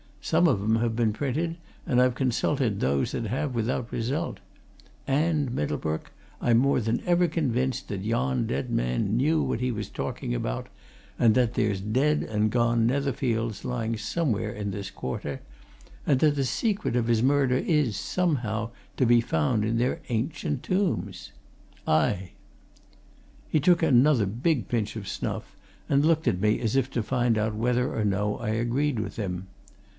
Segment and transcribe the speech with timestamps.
[0.23, 4.39] "Some of 'em have been printed, and I've consulted those that have, without result.
[5.07, 9.89] And, Middlebrook, I'm more than ever convinced that yon dead man knew what he was
[9.89, 10.69] talking about,
[11.19, 15.41] and that there's dead and gone Netherfields lying somewhere in this quarter,
[16.05, 20.63] and that the secret of his murder is, somehow, to be found in their ancient
[20.63, 21.31] tombs!
[21.87, 22.31] Aye!"
[23.49, 25.55] He took another big pinch of snuff,
[25.89, 29.17] and looked at me as if to find out whether or no I agreed with
[29.17, 29.47] him.